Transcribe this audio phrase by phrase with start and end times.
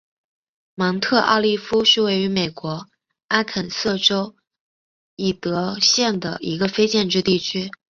[0.73, 2.87] 芒特奥利夫是位于美国
[3.27, 4.35] 阿肯色州
[5.15, 7.69] 伊泽德县的一个非建制地区。